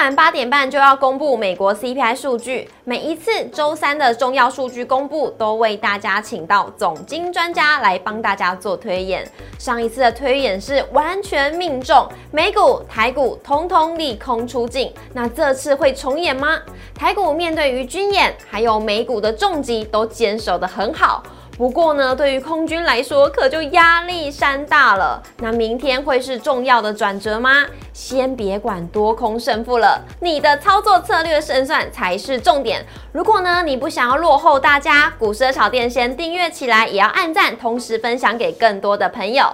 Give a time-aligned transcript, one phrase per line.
[0.00, 9.28] 晚八点半就要公布美国 CPI 数据，每一次周三的重要数据公布，都为大家请到总经专家来帮大家做推演。
[9.58, 14.94] 上一次的推演是完全命中，美股、台股通通利空出尽。
[15.14, 16.60] 那这次会重演吗？
[16.94, 21.24] 台股面对于军演，还有美股的重击都坚守得很好。
[21.58, 25.20] 不过呢，对于空军来说，可就压力山大了。
[25.38, 27.66] 那明天会是重要的转折吗？
[27.92, 32.86] 先别管多空胜负了，你的操作策略胜算才是重点。
[33.10, 39.52] 如果呢，你不想要落后大家，股市的炒店先订阅起来，也要按赞，同时分享给更多的朋友。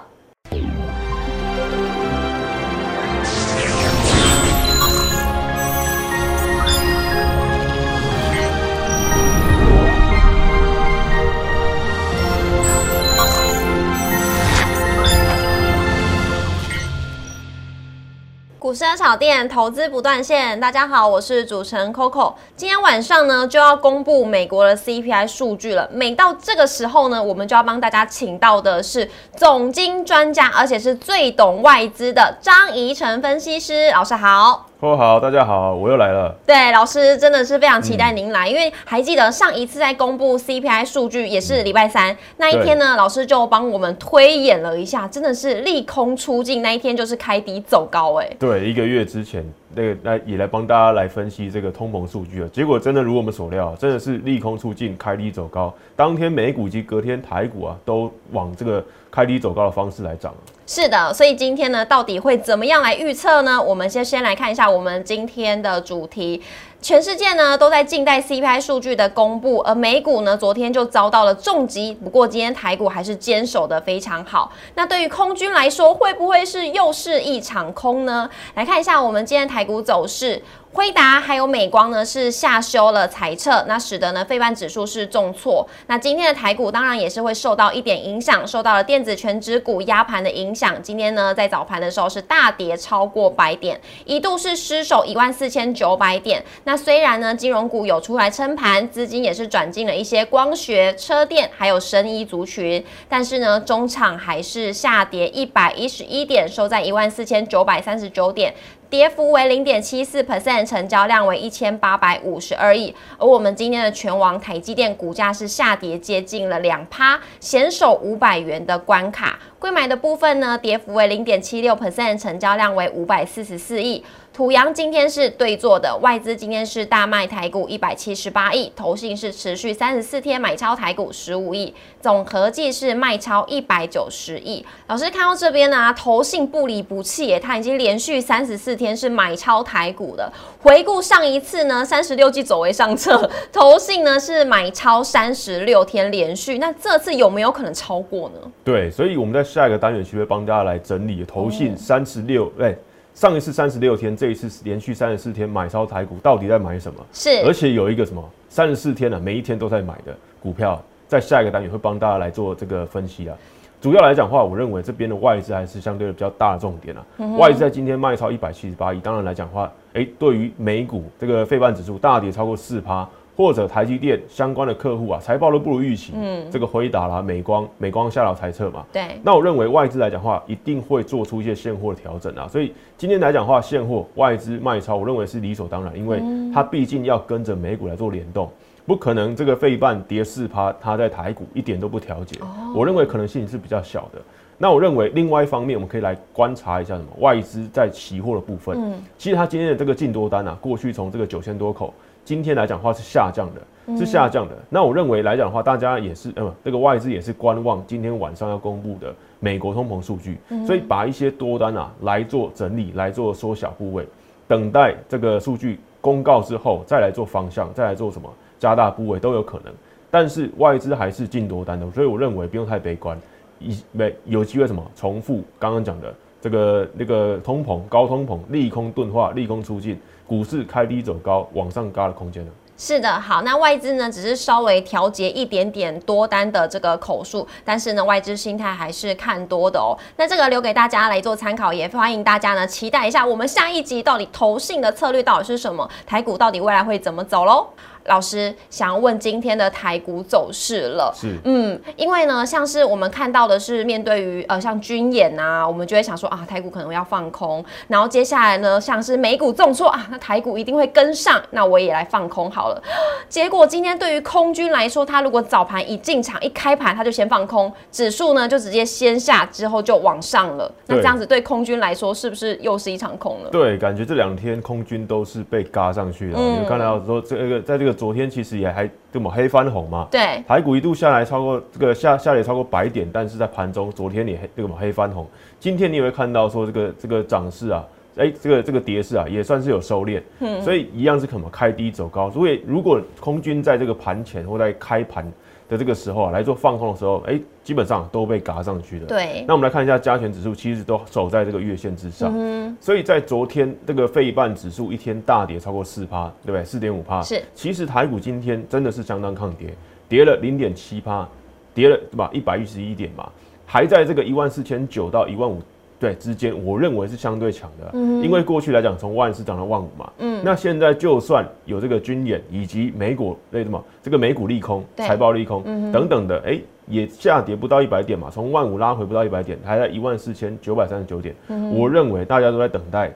[18.74, 22.34] 股市炒店投资不断线，大家好，我是主持人 Coco。
[22.56, 25.88] 今天晚上呢就要公布美国的 CPI 数据了。
[25.92, 34.66] 每到这个时候呢，我们就要帮大家请到的是总经专家，而且是最懂外资的张怡晨分析师老师好。
[34.92, 36.34] 好，大家好，我又来了。
[36.46, 49.44] 对，老师真的是非常期待您来，因为还记得上一次在公布 CPI 数据也是礼拜三那一天呢，老师就帮我们推演了一下，真的是利空出尽，那一天就是开低走高，哎，对，一个月之前。
[49.76, 55.74] 那个来也来帮大家来分析这个通膨数据了，结果真的如我们所料，真的是利空出尽，开低走高。
[55.96, 60.32] 当天美股及隔天台股啊，都往这个开低走高的方式来涨
[60.66, 63.62] 是的，所以今天呢，到底会怎么样来预测呢？
[63.62, 66.42] 我们先先来看一下我们今天的主题。
[66.80, 71.94] 全世界呢都在静待 CPI 数据的公布，而美股呢昨天就遭到了重击。
[72.02, 74.52] 不过今天台股还是坚守的非常好。
[74.74, 78.28] 那对于空军来说，会不会是又是一场空呢？
[78.54, 80.42] 来看一下我们今天台股走势。
[80.74, 85.64] 辉达还有美光呢是下修了财测，那使得呢费半指数是重挫。
[85.86, 90.82] 那今天的台股当然也是会受到一点影响，受到了电子全指股压盘的影想。
[90.82, 96.42] 今天呢在早盘的时候是大跌超过百点，一度是失守一万四千九百点。
[96.64, 108.54] 那虽然呢金融股有出来撑盘，资金也是转进了一些光学、车电还有生衣族群，但是呢中场还是下跌一百一十一点，收在一万四千九百三十九点。
[108.94, 112.94] 跌幅为零点七四 percent，成交量为一千八百五十二亿。
[113.18, 119.36] 而我们今天的全网台积电股价是下跌接近了两趴，险守五百元的关卡。
[119.58, 124.04] 贵买的部分呢，跌幅为零点七六 percent，成交量为五百四十四亿。
[124.34, 134.66] 土洋今天是对坐的，外资今天是大卖台股一百七十八亿，投信是持续三十四天买超台股十五亿，总合计是卖超一百九十亿。
[134.88, 140.28] 老师看到这边呢，投信不离不弃耶，他已经连续三十四天是买超台股的。
[140.60, 148.50] 回顾上一次呢，三十六计走为上策， 投信呢是买超三十六天连续，那这次有没有可能超过呢？
[148.64, 152.74] 对，所以我们在下一个单元就会帮大家来整理投信三十六哎。
[153.14, 157.00] 上一次三十六天，这一次连续三十四天买超台股，到底在买什么？
[157.12, 159.20] 是，而且有一个什么三十四天呢？
[159.20, 163.36] 每一天都在买的股票，在下一个单元会帮大家来做这个分析啊。
[163.80, 167.06] 主要来讲话，我认为这边的外资还是相对的比较大的重点啊。
[167.38, 173.08] 外资在今天卖超一百七十八亿，当然来讲话，哎，对于美股这个费半指数大跌超过四趴。
[173.36, 176.12] 或者台积电相关的客户啊，财报都不如预期。
[176.14, 178.84] 嗯，这个回答啦，美光、美光下了猜测嘛。
[178.92, 179.18] 对。
[179.22, 182.46] 那我认为外资来讲话，一定会做出一些现货的调整啊。
[182.46, 186.22] 所以今天来讲话，现货外资卖超，我认为是理所当然，因为
[186.54, 188.48] 它毕竟要跟着美股来做联动，
[188.86, 192.38] 不可能这个费半跌四趴，它在台股一点都不调节。
[192.72, 194.22] 我认为可能性是比较小的。
[194.56, 198.78] 那我认为另外一方面，我们可以来观察一下什么外资在期货的部分。
[198.80, 201.92] 嗯，其实它今天的这个净多单啊，过去从这个九千多口。
[202.24, 204.56] 今天来讲的话是下降的，是下降的。
[204.70, 214.06] 那我认为来讲的话，大家也是，呃，这个外资也是观望今天晚上要公布的美国通膨数据，所以把一些多单啊来做整理，来做缩小部位，
[214.48, 219.72] 等待这个数据公告之后再来做方向，再来做什么加大部位都有可能。
[220.10, 223.18] 但是外资还是进多单的，所以我认为不用太悲观，
[223.58, 229.98] 一没有机会什么重复刚刚讲的这个那个通膨高通膨利空钝化，利空出尽。
[230.26, 232.50] 股市开低走高，往上嘎的空间呢？
[232.76, 239.96] 是的，好，那外资呢，只是稍微调节一点点多单的这个口数，但是呢，外资心态还是看多的哦。
[240.16, 247.68] 那这个留给大家来做参考，也欢迎大家呢期待一下我们下一集到底投信的策略到底是什么，台股到底未来会怎么走喽？
[248.06, 251.12] 老师想要问今天的台股走势了。
[251.14, 262.82] 是，嗯，因为呢，像是我们看到的是面对于呃像军演啊，我们就会想说啊，台股可能要放空，然后接下来呢，像是美股重挫啊，那台股一定会跟上，那我也来放空好了。
[263.28, 270.70] 结果今天对于空军来说，它如果早盘一进场一开盘，它就先放空，指数呢就直接先下，之后就往上了。
[270.86, 273.50] 那对这样子对空军来说，是不是又是一场空了？
[273.50, 276.38] 对，感觉这两天空军都是被嘎上去的。
[276.38, 285.26] 嗯你有看到说这个在这个昨天其实也还这么黑翻红嘛，对，台股一度下来超过这个下下跌超过百点，但是在盘中昨天也黑这个黑翻红，
[285.60, 287.84] 今天你也会看到说这个这个涨势啊，
[288.16, 290.60] 哎、这个这个跌势啊也算是有收敛，嗯。
[290.62, 292.30] 所以一样是可能开低走高。
[292.30, 295.26] 所以如果空军在这个盘前或在开盘
[295.74, 299.06] 的这个时候啊来做放空的时候，哎、基本上都被嘎上去了。
[299.06, 306.64] 对，那我们来看一下加权指数，其实都守在这个月线之上，嗯所以在昨天这个费半指数一天大跌超过四趴，对不对？
[306.64, 307.20] 四点五趴。
[307.22, 309.74] 是其实台股今天真的是相当抗跌，
[310.08, 311.28] 跌了零点七趴，
[311.74, 312.30] 跌了对吧？
[312.32, 313.28] 一百一十一点嘛，
[313.66, 315.60] 还在这个一万四千九到一万五
[315.98, 325.62] 对之间，我认为是相对强的，嗯因为过去来讲从万四涨到万五嘛，嗯，那现在就算有这个军演以及美股那什么这个美股利空、对财报利空
[325.92, 331.34] 等等的，哎、也下跌不到一百点嘛，从万五拉回不到一百点，还在一万四千九百三十九点。
[331.72, 333.12] 我认为大家都在等待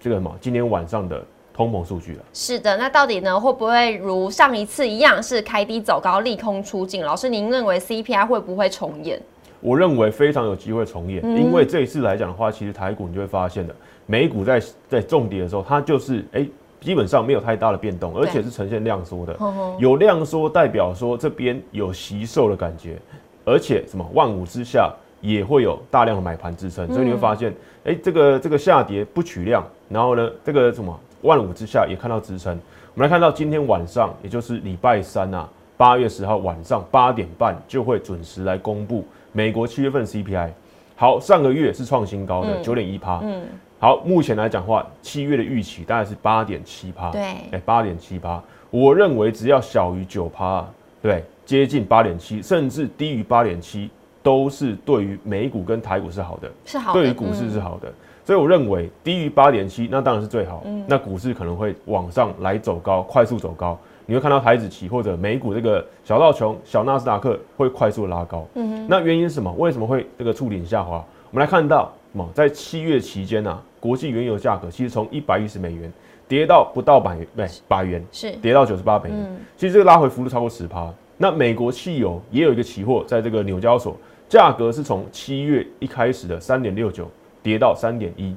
[0.00, 1.22] 这个什么今天晚上的
[1.52, 2.24] 通膨数据了。
[2.32, 7.04] 是的，那到底呢会不会如上一次一样是开低走高，利空出尽？
[7.04, 9.20] 老师，您认为 CPI 会不会重演？
[9.62, 13.74] 我认为非常有机会重演，因为这一次来讲的话，其实台股你就会发现的，
[14.06, 16.44] 美股在在重跌的时候，它就是哎、
[16.80, 19.38] 基本上没有太大的变动，而且是呈现量缩的。
[19.78, 22.98] 有量缩代表说这边有吸售的感觉，
[23.44, 27.54] 而且什么万五之下也会有大量的买盘支撑，所以你会发现，
[27.84, 32.52] 哎、这个这个下跌不取量，然后呢，这个什么万五之下也看到支撑。
[32.94, 40.50] 我们来看到今天晚上，也就是礼拜三啊，八月十号晚上八点半就会准时来公布美国七月份 CPI。
[40.94, 43.18] 好，上个月是创新高的九点一趴。
[43.22, 43.42] 嗯，
[43.80, 47.10] 好，目前来讲的话，七月的预期大概是八点七趴。
[47.10, 48.40] 对哎，八点七趴，
[48.70, 50.64] 我认为只要小于九趴，
[51.00, 53.90] 对，接近八点七，甚至低于八点七，
[54.22, 57.92] 都是对于美股跟台股是好的，是好的，对于股市嗯是好的。
[58.24, 60.62] 所以我认为低于八点七，那当然是最好。
[60.86, 63.76] 那股市可能会往上来走高，快速走高。
[64.06, 68.46] 你会看到台子期或者美股这个小道琼、小纳斯达克会快速地拉高。
[68.54, 69.52] 嗯哼那原因是什么？
[69.52, 71.04] 为什么会这个触顶下滑？
[71.30, 75.90] 我们来看到，嘛在七月期间啊，国际原油价格其实从一百一十美元
[76.28, 79.36] 跌到不到百元，对，百元，是跌到九十八美元。
[79.56, 80.92] 其实这个拉回幅度超过十趴。
[81.16, 83.96] 那美国汽油也有一个期货，在这个纽交所
[84.28, 87.08] 价格是从七月一开始的三点六九
[87.42, 88.34] 跌到三点一，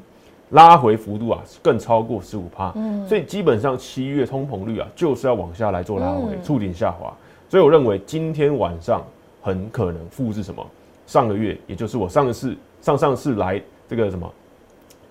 [0.51, 2.73] 拉回幅度啊更超过十五趴。
[3.07, 7.13] 所以基本上七月通膨率啊就是要往下来做拉回，触顶下滑。
[7.49, 9.03] 所以我认为今天晚上
[9.41, 10.65] 很可能复制什么
[11.05, 14.31] 上个月，也就是我上一次上上次来这个什么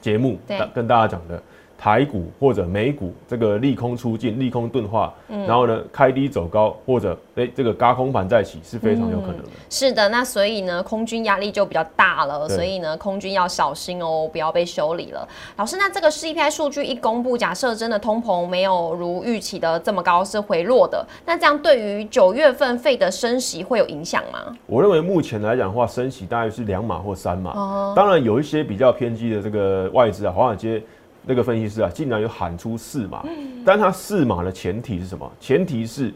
[0.00, 1.42] 节目对跟大家讲的。
[1.84, 9.48] 台股或者美股这个利空出尽、利空钝化，然后呢开低走高，或者哎、这个嘎空盘再起是非常有可能的。
[9.68, 15.28] 是的，那所以呢，空军压力就比较大了，所以呢，空军要小心哦，不要被修理了。
[15.56, 24.56] 老师，那这个 CPI 数据一公布，假设真的通膨没有如预期的这么高，是回落的，那这样对于九月份费的升息会有影响吗？
[24.64, 27.50] 我认为目前来讲的话，升息大概是两码或三码。
[27.50, 30.82] 哦当然有一些比较偏激的这个外资啊，华尔街
[31.26, 33.24] 那个分析师啊，竟然有喊出四码，
[33.64, 35.30] 但他四码的前提是什么？
[35.40, 36.12] 前提是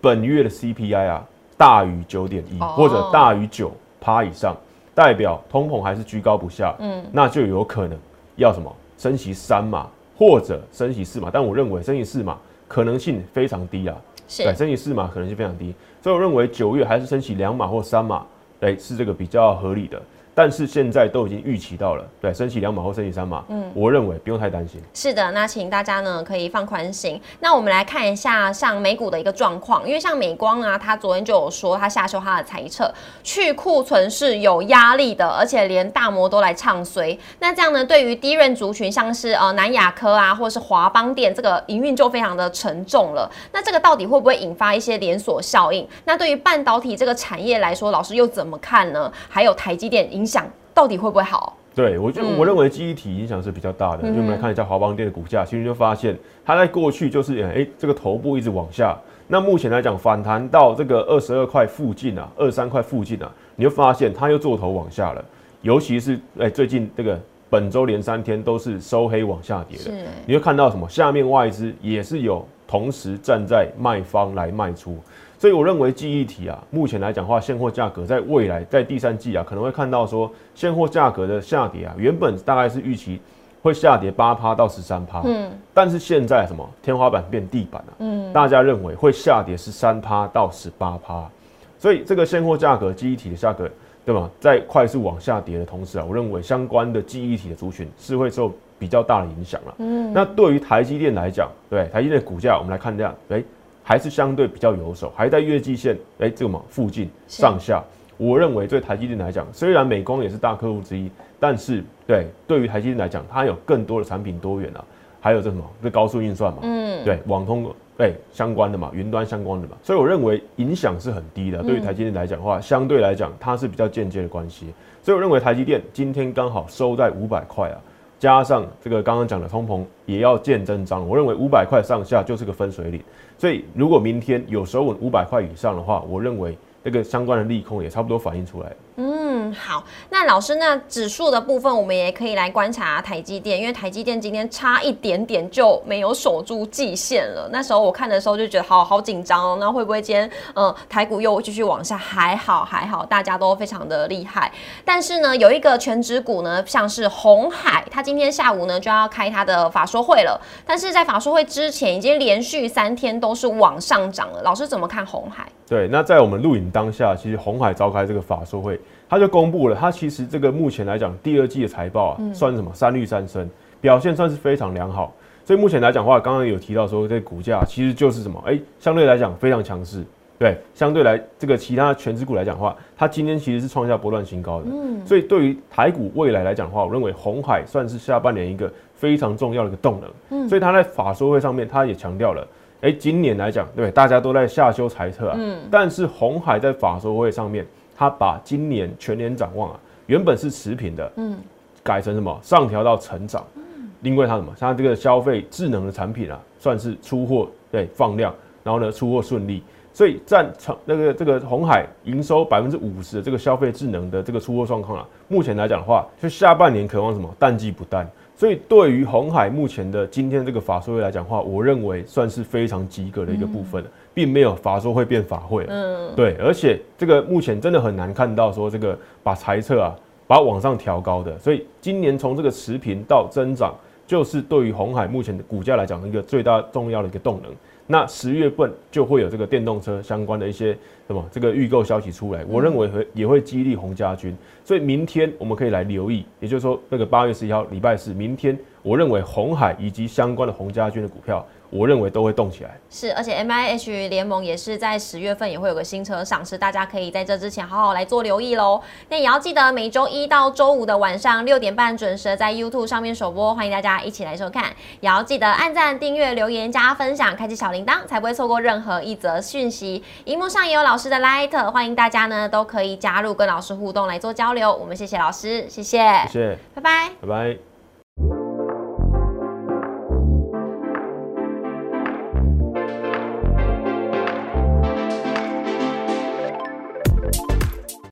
[0.00, 1.24] 本月的 CPI 啊
[1.56, 2.66] 大于九点一哦。
[2.76, 4.56] 或者大于九趴以上，
[4.94, 7.98] 代表通膨还是居高不下，嗯，那就有可能
[8.36, 8.74] 要什么？
[8.98, 13.96] 升息三码或者升息四码，但我认为升息四码可能性非常低啊，
[14.28, 14.44] 是。
[14.44, 18.24] 对，升息四码可能性非常低，所以我认为九月还是升息两码或三码，
[18.60, 20.00] 对，是这个比较合理的。
[20.34, 24.80] 但是现在都已经预期到了，对，升息两码或升息三码，嗯，我认为不用太担心。
[24.94, 27.20] 是的，那请大家呢可以放宽心。
[27.40, 37.18] 那我们来看一下像美股的一个状况，因为像美光啊，它昨天就有说它下修它的猜测，去库存是有压力的，而且连大摩都来唱衰。
[37.40, 43.30] 那这样呢，对于低润族群，像是呃南亚科啊，或是华邦店，这个营运就非常的沉重了。
[43.52, 45.86] 那这个到底会不会引发一些连锁效应？
[46.04, 49.12] 那对于半导体这个产业来说，老师又怎么看呢？
[49.28, 51.56] 还有台积电影响到底会不会好？
[51.74, 65.24] 对我就、我认为记忆体影响是比较大的，我们来看一下华邦电的股价，其实就发现它在过去就是哎、这个头部一直往下，那目前来讲反弹到这个二十二块附近啊，二三块附近啊，你就发现它又做头往下了，
[65.62, 67.18] 尤其是哎、最近这个
[67.50, 69.90] 本周连三天都是收黑往下跌的，
[70.24, 70.88] 你会看到什么？
[70.88, 74.96] 下面外资也是有同时站在卖方来卖出。
[75.42, 83.20] 所以我认为记忆体啊，目前来讲的话，现货价格在未来在第三季啊，可能会看到说现货价格的下跌啊，原本大概是预期
[83.60, 91.28] 会下跌八趴到十三趴，嗯，但是现在什么天花板变地板了，嗯，大家认为会下跌十三趴到十八趴，
[91.76, 93.68] 所以这个现货价格记忆体的价格，
[94.06, 94.30] 对吗？
[94.38, 103.42] 在快速往下跌的同时啊，我认为相关的记忆体的族群是会受比较大的影响了，嗯，那对于台积电来讲，对台积电的股价，我们来看这样，哎。
[103.82, 107.82] 还是相对比较有手，还在月季线哎这个嘛附近上下。
[108.16, 111.10] 我认为对台积电来讲，虽然美光也是大客户之一，
[111.40, 114.84] 但是对对于台积电来讲，它有更多的产品多元啊，
[115.20, 121.62] 还有这什么这高速运算嘛，嗯，对网通对相关的嘛，云端相关的嘛，所以我认为影响是很低的。
[121.62, 124.66] 对于台积电来讲的话，相对来讲它是比较间接的关系。
[125.02, 127.80] 所以我认为台积电今天刚好收在五百块啊。
[128.22, 133.02] 加上这个刚刚讲的通膨也要见真章，我认为五百块上下就是个分水岭，
[133.36, 138.72] 所以如果明天有时候稳五百块以上的话，我认为这个相关的利空也差不多反映出来。
[138.98, 147.48] 嗯，嗯好，那老师，那指数的部分我们也可以来观察台积电，因为台积电今天差一点点就没有守住季线了。
[147.50, 151.96] 那时候我看的时候就觉得好好紧张哦，那会不会今天嗯台股又继续往下？
[151.96, 154.52] 还好还好，大家都非常的厉害。
[154.84, 164.42] 但是呢，有一个全职股呢，像是红海，它今天下午呢就要开它的法说会了，但是在法说会之前已经连续三天都是往上涨了。
[164.42, 165.48] 老师怎么看红海？
[165.66, 168.78] 对，那在我们录影当下，其实红海召开这个法说会。
[169.08, 173.48] 他公布了，它其实这个目前来讲，第二季的财报啊，算什么三绿三升，
[173.80, 175.12] 表现算是非常良好。
[175.44, 180.04] 所以目前来讲的话，刚刚有提到说，这股价其实就是什么，哎，相对来讲非常强势。
[180.38, 184.66] 对，相对来这个其他全职股来讲的话，它今天其实是创下波段新高的。
[184.70, 190.10] 嗯，所以对于台股未来来讲的话，我认为红海算是下半年一个非常重要的一个动能。
[190.30, 192.46] 嗯，所以他在法说会上面，他也强调了，
[192.80, 195.36] 哎，今年来讲，对，大家都在下修财测啊。
[195.38, 197.64] 嗯，但是红海在法说会上面。
[197.96, 201.36] 他把今年全年展望啊，原本是持平的，嗯，
[201.82, 202.38] 改成什么？
[202.42, 203.62] 上调到成长，嗯，
[204.02, 208.34] 因为它什么，它这个消费智能的产品啊，算是出货对放量，
[208.64, 217.32] 然后呢出货顺利，所以占成那个这个红海营收百分之五十的这个消费智能的这个出货状况啊，目前来讲的话，就下半年渴望什么？
[217.38, 218.08] 淡季不淡。
[218.34, 225.64] 所以，对于红海目前的今天这个法说会来讲话，我认为算是非常及格的一个部分并没有法说会变法会。
[225.68, 229.94] 嗯，对，而且这个目前真的很难看到说这个把财测啊，
[230.26, 231.38] 把往上调高的。
[231.38, 233.74] 所以今年从这个持平到增长，
[234.06, 237.50] 就是对于红海目前的股价来讲一个最大重要的一个动能。
[237.88, 240.74] 那十月份就会有这个电动车相关的一些
[241.08, 251.44] 什么这个预购消息出来，我认为会也会激励红家军，所以明天我们可以来留意，也就是说那个八月十一号礼拜四，明天我认为红海以及相关的红家军的股票。
[251.74, 258.78] 我认为都会动起来，是，而且 M I H 联盟也是在十月份也会有个新车上市，大家可以在这之前好好来做留意喽。
[259.08, 264.64] 那也要记得每周一到周五的晚上六点半准时在 YouTube 上面首播，欢迎大家一起来收看。
[265.00, 270.04] 也要记得按赞、订阅、留言、加分享、开启小铃铛，才不会错过任何一则讯息。
[270.26, 274.70] 荧幕上也有老师的 Light，欢迎大家呢都可以加入跟老师互动来做交流。
[274.70, 277.71] 我们谢谢老师，谢谢，谢谢，拜拜，拜拜。